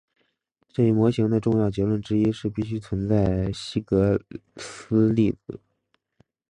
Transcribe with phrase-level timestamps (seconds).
[0.69, 4.19] 这一模型的重要结论之一是必须存在希格
[4.57, 5.59] 斯粒子。